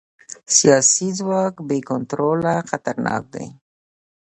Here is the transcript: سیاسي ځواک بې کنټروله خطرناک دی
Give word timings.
سیاسي 0.57 1.07
ځواک 1.19 1.55
بې 1.67 1.77
کنټروله 1.89 2.53
خطرناک 2.69 3.23
دی 3.33 3.47